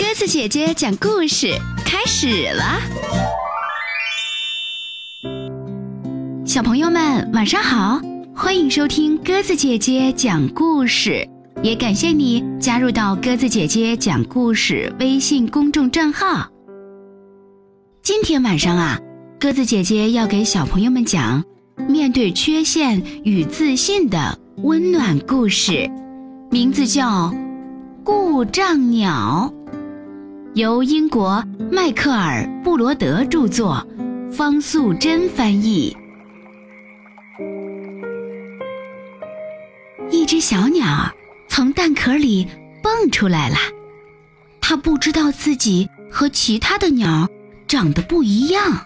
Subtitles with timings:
[0.00, 1.48] 鸽子姐姐讲故事
[1.84, 2.80] 开始了，
[6.46, 8.00] 小朋友们晚上好，
[8.34, 11.28] 欢迎收听鸽子姐姐讲故事，
[11.62, 16.48] 也感谢你加入到鸽子姐姐讲故事微信公众账号。
[18.02, 18.98] 今天晚上啊，
[19.38, 21.44] 鸽子姐姐要给小朋友们讲
[21.86, 25.90] 面对缺陷与自信的温暖故事，
[26.50, 27.28] 名字叫
[28.02, 29.52] 《故障鸟》。
[30.54, 33.86] 由英国迈克尔·布罗德著作，
[34.32, 35.96] 方素珍翻译。
[40.10, 41.08] 一只小鸟
[41.46, 42.44] 从蛋壳里
[42.82, 43.54] 蹦出来了，
[44.60, 47.28] 它不知道自己和其他的鸟
[47.68, 48.84] 长得不一样。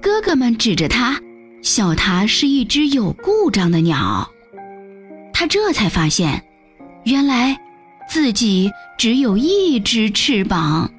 [0.00, 1.20] 哥哥们指着它，
[1.60, 4.26] 笑它是一只有故障的鸟。
[5.34, 6.42] 它这才发现，
[7.04, 7.54] 原来。
[8.10, 10.90] 自己只有一只翅膀，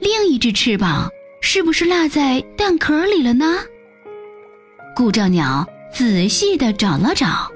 [0.00, 1.10] 另一只翅膀
[1.42, 3.58] 是不是落在蛋壳里了呢？
[4.96, 7.52] 故障鸟仔细地找了找，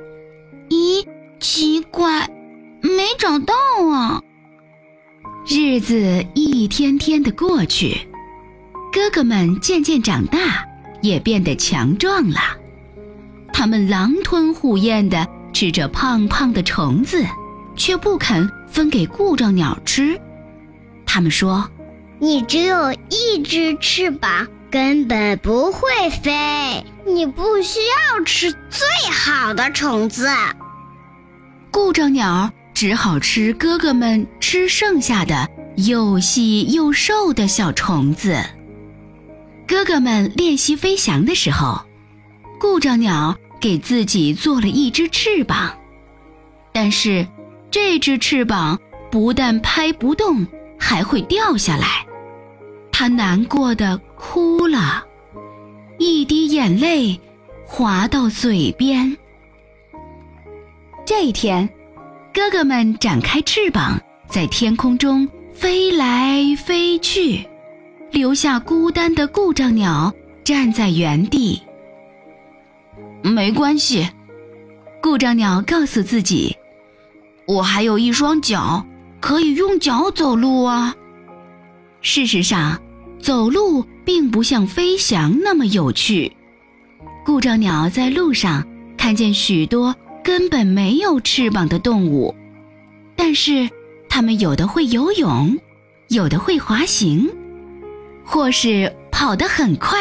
[0.68, 1.02] 咦，
[1.40, 2.28] 奇怪，
[2.82, 3.54] 没找到
[3.90, 4.22] 啊！
[5.48, 7.96] 日子一天天的过去，
[8.92, 10.66] 哥哥们渐渐长大，
[11.00, 12.40] 也变得强壮了。
[13.54, 17.24] 他们狼吞虎咽地吃着胖胖的虫子。
[17.78, 20.20] 却不肯分给故障鸟吃。
[21.06, 21.66] 他们说
[22.20, 25.80] ：“你只有一只翅膀，根本不会
[26.22, 26.84] 飞。
[27.06, 30.28] 你不需要吃最好的虫子。”
[31.72, 38.38] 故障鸟只好吃哥哥们吃剩下的又细又瘦的小虫子。
[39.66, 41.80] 哥哥们练习飞翔的时候，
[42.60, 45.72] 故障鸟给自己做了一只翅膀，
[46.74, 47.26] 但是。
[47.78, 50.46] 这只翅膀不但拍不动，
[50.78, 52.06] 还会掉下来。
[52.90, 55.04] 它难过的哭了，
[55.98, 57.20] 一滴眼泪
[57.66, 59.14] 滑到嘴边。
[61.04, 61.68] 这一天，
[62.32, 67.46] 哥哥们展开翅膀，在天空中飞来飞去，
[68.10, 70.10] 留下孤单的故障鸟
[70.42, 71.60] 站在原地。
[73.20, 74.08] 没关系，
[75.02, 76.56] 故障鸟告诉自己。
[77.46, 78.84] 我还有一双脚，
[79.20, 80.94] 可以用脚走路啊。
[82.00, 82.80] 事实上，
[83.20, 86.36] 走路并不像飞翔那么有趣。
[87.24, 92.34] 故障鸟在路上看见许多根本没有翅膀的动物，
[93.16, 93.68] 但是
[94.08, 95.56] 它们有的会游泳，
[96.08, 97.28] 有的会滑行，
[98.24, 99.98] 或是跑得很快。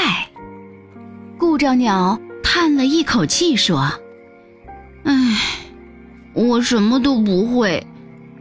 [1.38, 3.91] 故障鸟叹了一口气说
[5.06, 5.62] ：“唉。”
[6.35, 7.88] 我什么都不会，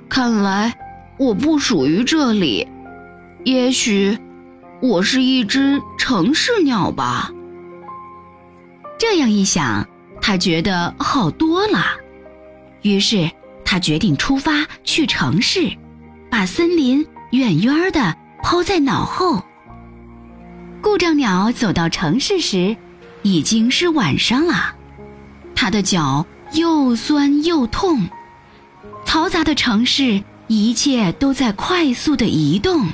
[0.09, 0.77] 看来
[1.17, 2.67] 我不属于这里。
[3.45, 4.19] 也许
[4.83, 7.31] 我是一只城市鸟吧。
[8.99, 9.87] 这样一想，
[10.21, 11.85] 他觉得好多了。
[12.83, 13.31] 于是
[13.65, 15.71] 他决定出发去城市，
[16.29, 19.41] 把森林远远的抛在脑后。
[20.83, 22.77] 故障鸟走到城市时，
[23.23, 24.75] 已经是晚上了。
[25.55, 26.27] 他的脚。
[26.55, 28.09] 又酸又痛，
[29.05, 32.89] 嘈杂的城市，一切都在快速的移动。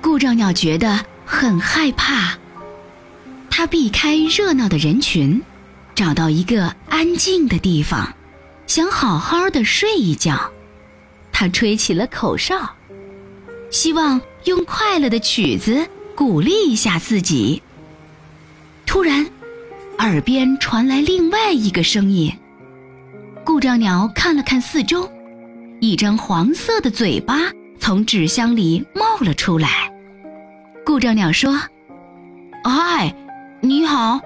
[0.00, 2.38] 故障鸟觉得很害怕，
[3.50, 5.42] 它避开热闹的人群，
[5.94, 8.14] 找到一个安静的地方，
[8.66, 10.50] 想好好的睡一觉。
[11.32, 12.70] 它吹起了口哨，
[13.70, 17.60] 希望用快乐的曲子鼓励一下自己。
[18.86, 19.26] 突然，
[19.98, 22.34] 耳边传来另外一个声音。
[23.56, 25.10] 故障鸟看了看四周，
[25.80, 27.38] 一张黄色的嘴巴
[27.78, 29.90] 从纸箱里冒了出来。
[30.84, 31.58] 故障鸟说
[32.62, 33.16] ：“嗨，
[33.62, 34.20] 你好。”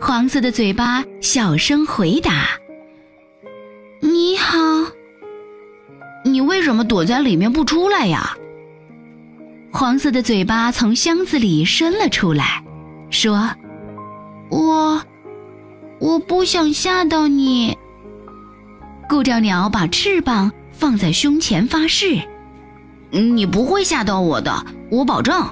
[0.00, 2.46] 黄色的嘴巴小声回答
[4.00, 4.56] ：“你好。”
[6.24, 8.34] 你为什么躲在里面不出来呀？
[9.70, 12.64] 黄色的嘴巴从箱子里伸了出来，
[13.10, 13.50] 说
[14.48, 15.02] ：“我，
[15.98, 17.76] 我不想吓到你。”
[19.08, 22.20] 故障鸟把翅膀放在胸前发誓
[23.10, 25.48] ：“你不会吓到我的，我保证。”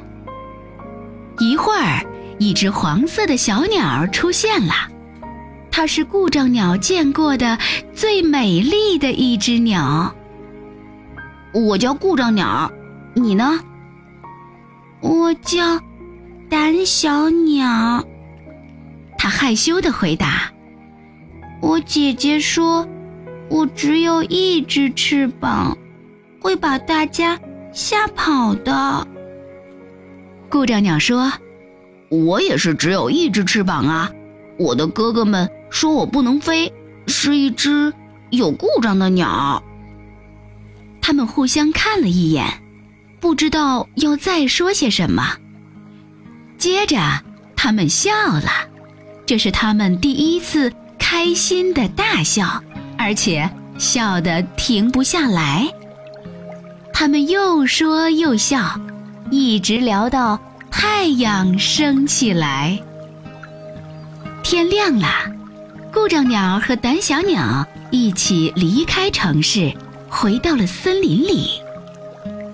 [1.38, 2.04] 一会儿，
[2.38, 4.72] 一只黄色的小鸟出现了，
[5.70, 7.58] 它是故障鸟见过的
[7.94, 10.12] 最美丽的一只鸟。
[11.52, 12.70] 我叫故障鸟，
[13.14, 13.60] 你呢？
[15.00, 15.80] 我叫
[16.48, 18.04] 胆小鸟。
[19.16, 20.50] 它害羞的回答
[21.62, 22.86] ：“我姐姐说。”
[23.48, 25.76] 我只有一只翅膀，
[26.40, 27.38] 会把大家
[27.72, 29.06] 吓跑的。
[30.48, 31.32] 故障鸟说
[32.08, 34.10] ：“我也是只有一只翅膀啊！
[34.56, 36.72] 我的哥哥们说我不能飞，
[37.06, 37.92] 是一只
[38.30, 39.62] 有故障的鸟。”
[41.02, 42.46] 他们互相看了一眼，
[43.20, 45.36] 不知道要再说些什么。
[46.56, 46.96] 接着，
[47.54, 48.50] 他们笑了，
[49.26, 52.62] 这是他们第一次开心的大笑，
[53.04, 55.68] 而且笑得停不下来。
[56.90, 58.80] 他们又说又笑，
[59.30, 60.40] 一直聊到
[60.70, 62.80] 太阳升起来。
[64.42, 65.06] 天亮了，
[65.92, 69.70] 故障鸟和胆小鸟一起离开城市，
[70.08, 71.60] 回到了森林里。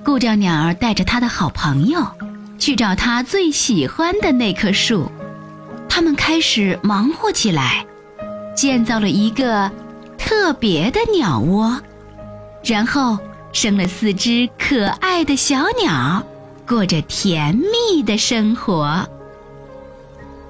[0.05, 2.05] 故障鸟带着他的好朋友。
[2.59, 5.11] 去找他最喜欢的那棵树，
[5.89, 7.87] 他们开始忙活起来，
[8.55, 9.71] 建造了一个
[10.41, 11.79] 特别的鸟窝，
[12.65, 13.19] 然后
[13.53, 16.27] 生了四只可爱的小鸟，
[16.67, 19.07] 过着甜蜜的生活。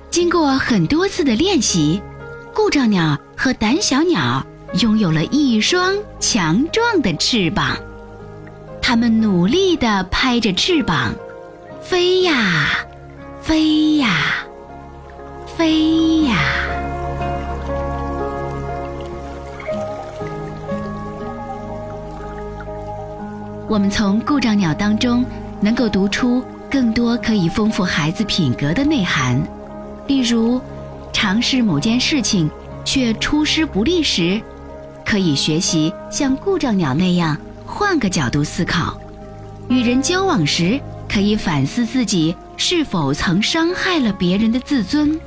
[0.08, 2.00] 经过很多次的练习，
[2.54, 7.76] 故障鸟和胆小鸟拥有了一双强壮的翅膀，
[8.80, 11.12] 它们努力地拍着翅膀。
[11.82, 12.78] 飞呀，
[13.42, 14.46] 飞呀，
[15.56, 16.79] 飞呀！
[23.70, 25.24] 我们从故障鸟当中
[25.60, 29.40] 能够读出更多可以丰富孩子品格的内涵，
[30.08, 30.60] 例如，
[31.12, 32.50] 尝试某件事情
[32.84, 34.42] 却出师不利时，
[35.06, 38.98] 可以学习像故障鸟那样换个角度思考；
[39.68, 40.80] 与人交往时。
[41.12, 45.18] 可以反思自己是否曾伤害了别人的自尊。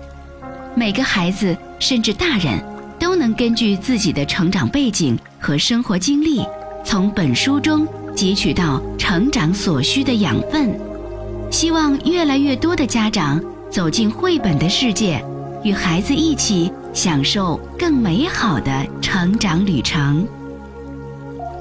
[0.76, 2.58] 每个孩子，甚至大人，
[2.98, 6.42] 都能根据自己的成长背景和生活经历，
[6.86, 10.78] 从本书中汲取到成长所需的养分。
[11.52, 15.24] 希望越来越多的家长走进绘本的世界，
[15.64, 18.72] 与孩子一起享受更美好的
[19.02, 20.28] 成长旅程。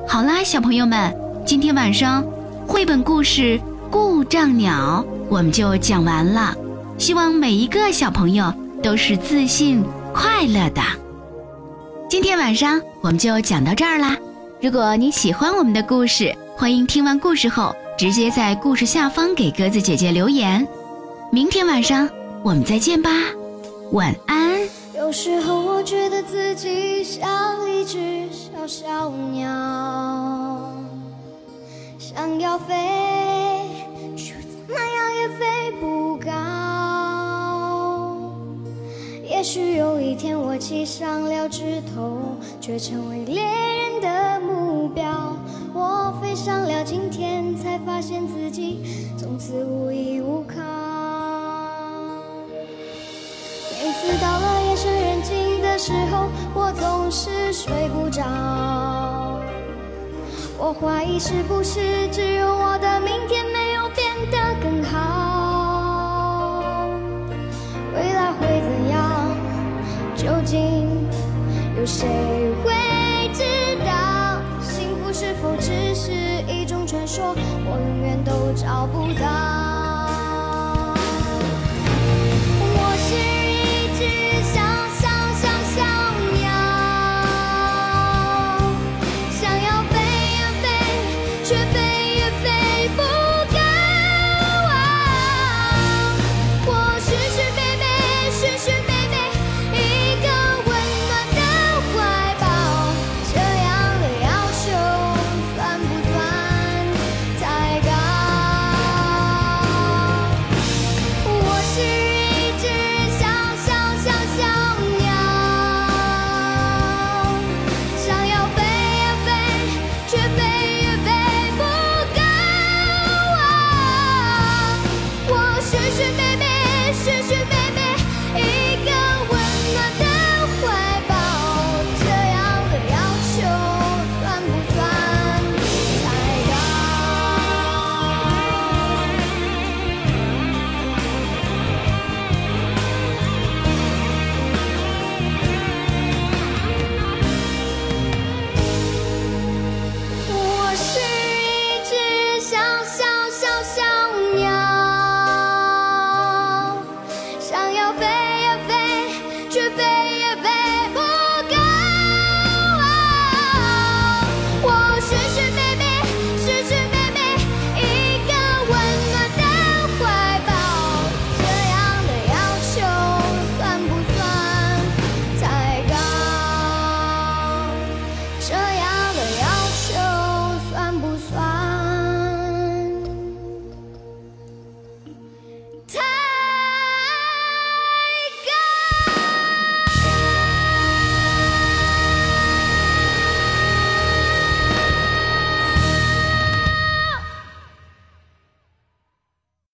[0.06, 1.14] 好啦，小朋友们，
[1.46, 2.24] 今天晚上
[2.66, 3.60] 绘本故事。
[3.90, 6.56] 故障鸟，我们就讲完了。
[6.96, 8.50] 希望每一个小朋友
[8.82, 9.84] 都是自信
[10.14, 10.80] 快乐的。
[12.08, 14.16] 今天晚上我们就讲到这儿啦。
[14.62, 20.64] 如果你喜欢我们的故事，欢迎听完故事后直接在故事下方给鸽子姐姐留言。
[21.32, 22.08] 明天晚上
[22.44, 23.10] 我们再见吧，
[23.90, 24.60] 晚安。
[24.94, 29.50] 有时候我觉得自己像一只小小鸟，
[31.98, 32.72] 想要飞。
[34.16, 36.16] 却怎么样也飞不
[39.42, 45.36] 也许有一天我栖上了枝头，却成为猎人的目标。
[45.74, 50.54] 我飞上了青天，才发现自己从此无依无靠。
[53.72, 58.22] 每次到了夜深人静的时候，我总是睡不着。
[60.56, 63.61] 我怀疑是不是只有我的明天没
[71.92, 72.08] 谁
[72.64, 72.72] 会
[73.34, 73.44] 知
[73.84, 74.40] 道？
[74.62, 76.10] 幸福是否只是
[76.48, 77.34] 一种传说？
[77.66, 79.81] 我永远都找不到。